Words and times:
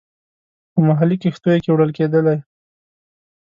په 0.71 0.79
محلي 0.87 1.15
کښتیو 1.23 1.61
کې 1.63 1.71
وړل 1.71 1.91
کېدلې. 1.97 2.37